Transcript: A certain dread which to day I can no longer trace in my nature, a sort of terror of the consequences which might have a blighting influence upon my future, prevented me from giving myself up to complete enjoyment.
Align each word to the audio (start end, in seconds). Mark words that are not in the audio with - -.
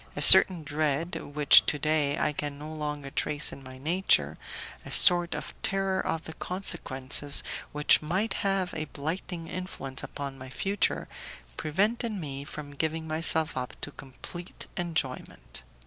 A 0.15 0.21
certain 0.23 0.63
dread 0.63 1.13
which 1.35 1.63
to 1.67 1.77
day 1.77 2.17
I 2.17 2.33
can 2.33 2.57
no 2.57 2.73
longer 2.73 3.11
trace 3.11 3.51
in 3.51 3.61
my 3.61 3.77
nature, 3.77 4.39
a 4.83 4.89
sort 4.89 5.35
of 5.35 5.53
terror 5.61 5.99
of 6.03 6.23
the 6.23 6.33
consequences 6.33 7.43
which 7.71 8.01
might 8.01 8.33
have 8.41 8.73
a 8.73 8.85
blighting 8.85 9.47
influence 9.47 10.01
upon 10.01 10.39
my 10.39 10.49
future, 10.49 11.07
prevented 11.55 12.13
me 12.13 12.43
from 12.45 12.71
giving 12.71 13.07
myself 13.07 13.55
up 13.55 13.79
to 13.81 13.91
complete 13.91 14.65
enjoyment. 14.75 15.61